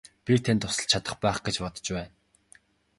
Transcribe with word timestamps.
Би 0.27 0.33
танд 0.45 0.61
тусалж 0.61 0.89
чадах 0.91 1.15
байх 1.23 1.39
гэж 1.45 1.55
бодож 1.63 1.87
байна. 1.95 2.13